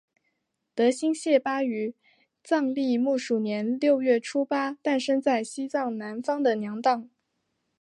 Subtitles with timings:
[0.73, 1.93] 德新谢巴于
[2.43, 7.07] 藏历木鼠年六月初八诞生在西藏南方的娘当。